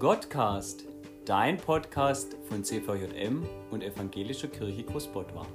[0.00, 0.84] Gottcast,
[1.26, 5.46] dein Podcast von CVJM und Evangelischer Kirche Großbottwar.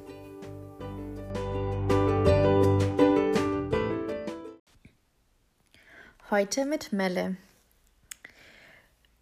[6.29, 7.37] Heute mit Melle.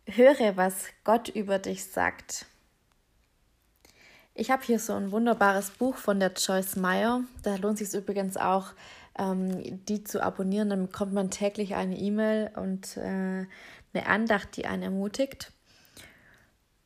[0.07, 2.46] Höre, was Gott über dich sagt.
[4.33, 7.24] Ich habe hier so ein wunderbares Buch von der Joyce Meyer.
[7.43, 8.74] Da lohnt sich übrigens auch,
[9.18, 10.70] ähm, die zu abonnieren.
[10.70, 13.46] Dann bekommt man täglich eine E-Mail und äh,
[13.93, 15.51] eine Andacht, die einen ermutigt.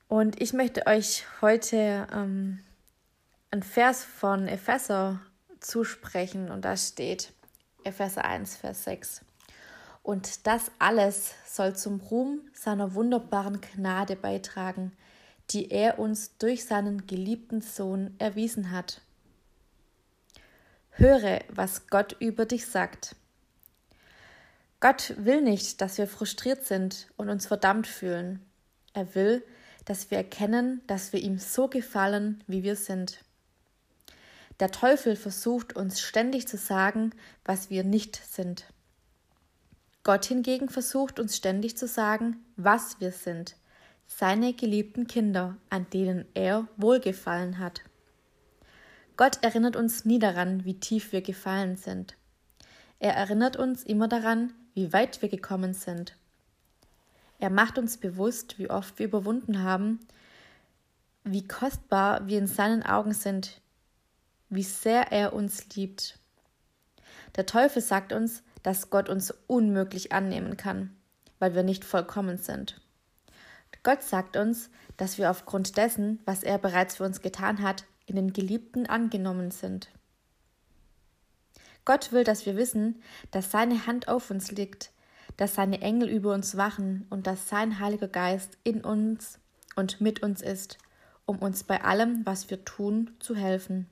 [0.07, 2.59] Und ich möchte euch heute ähm,
[3.51, 5.19] ein Vers von Epheser
[5.59, 7.33] zusprechen und da steht
[7.83, 9.21] Epheser 1, Vers 6.
[10.03, 14.93] Und das alles soll zum Ruhm seiner wunderbaren Gnade beitragen,
[15.49, 19.01] die er uns durch seinen geliebten Sohn erwiesen hat.
[20.99, 23.15] Höre, was Gott über dich sagt.
[24.79, 28.43] Gott will nicht, dass wir frustriert sind und uns verdammt fühlen.
[28.93, 29.43] Er will,
[29.85, 33.19] dass wir erkennen, dass wir ihm so gefallen, wie wir sind.
[34.59, 37.11] Der Teufel versucht uns ständig zu sagen,
[37.45, 38.65] was wir nicht sind.
[40.03, 43.55] Gott hingegen versucht uns ständig zu sagen, was wir sind,
[44.07, 47.81] seine geliebten Kinder, an denen er wohlgefallen hat.
[49.17, 52.15] Gott erinnert uns nie daran, wie tief wir gefallen sind.
[52.99, 56.15] Er erinnert uns immer daran, wie weit wir gekommen sind.
[57.39, 59.99] Er macht uns bewusst, wie oft wir überwunden haben,
[61.23, 63.59] wie kostbar wir in seinen Augen sind,
[64.49, 66.19] wie sehr er uns liebt.
[67.35, 70.95] Der Teufel sagt uns, dass Gott uns unmöglich annehmen kann,
[71.39, 72.79] weil wir nicht vollkommen sind.
[73.83, 78.15] Gott sagt uns, dass wir aufgrund dessen, was er bereits für uns getan hat, in
[78.15, 79.89] den Geliebten angenommen sind.
[81.85, 84.91] Gott will, dass wir wissen, dass seine Hand auf uns liegt,
[85.37, 89.39] dass seine Engel über uns wachen und dass sein Heiliger Geist in uns
[89.75, 90.79] und mit uns ist,
[91.25, 93.87] um uns bei allem, was wir tun, zu helfen.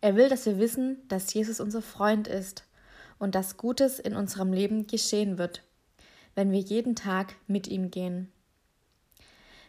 [0.00, 2.64] Er will, dass wir wissen, dass Jesus unser Freund ist
[3.18, 5.62] und dass Gutes in unserem Leben geschehen wird,
[6.34, 8.30] wenn wir jeden Tag mit ihm gehen.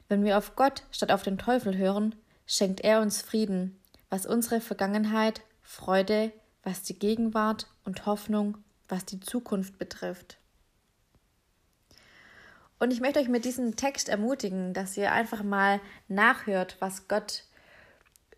[0.09, 2.15] Wenn wir auf Gott statt auf den Teufel hören,
[2.47, 6.31] schenkt er uns Frieden, was unsere Vergangenheit, Freude,
[6.63, 10.37] was die Gegenwart und Hoffnung, was die Zukunft betrifft.
[12.79, 17.43] Und ich möchte euch mit diesem Text ermutigen, dass ihr einfach mal nachhört, was Gott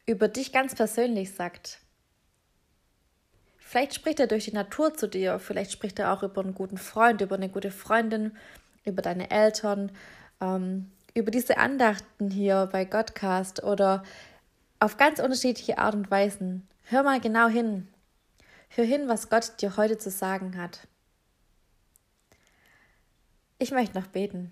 [0.06, 1.80] über dich ganz persönlich sagt.
[3.58, 6.78] Vielleicht spricht er durch die Natur zu dir, vielleicht spricht er auch über einen guten
[6.78, 8.36] Freund, über eine gute Freundin,
[8.86, 9.92] über deine Eltern,
[10.42, 14.04] ähm, über diese Andachten hier bei Godcast oder
[14.80, 16.68] auf ganz unterschiedliche Art und Weisen.
[16.84, 17.88] Hör mal genau hin,
[18.70, 20.88] Hör hin, was Gott dir heute zu sagen hat.
[23.58, 24.52] Ich möchte noch beten.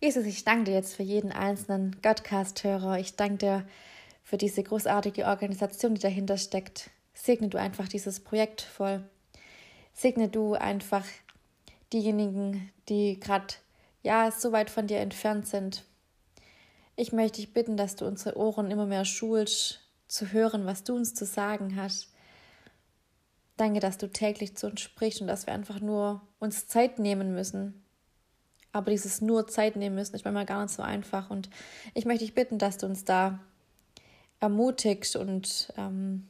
[0.00, 2.98] Jesus, ich danke dir jetzt für jeden einzelnen Godcast-Hörer.
[2.98, 3.68] Ich danke dir
[4.22, 6.90] für diese großartige Organisation, die dahinter steckt.
[7.12, 9.04] Segne du einfach dieses Projekt voll.
[9.92, 11.04] Segne du einfach
[11.92, 13.54] diejenigen, die gerade
[14.04, 15.84] ja so weit von dir entfernt sind.
[16.94, 20.94] Ich möchte dich bitten, dass du unsere Ohren immer mehr schulst, zu hören, was du
[20.94, 22.12] uns zu sagen hast.
[23.56, 27.34] Danke, dass du täglich zu uns sprichst und dass wir einfach nur uns Zeit nehmen
[27.34, 27.82] müssen.
[28.72, 31.30] Aber dieses nur Zeit nehmen müssen ist manchmal gar nicht so einfach.
[31.30, 31.48] Und
[31.94, 33.40] ich möchte dich bitten, dass du uns da
[34.40, 36.28] ermutigst und ähm,